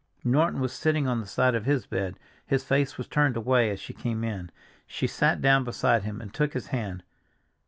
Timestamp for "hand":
6.73-7.03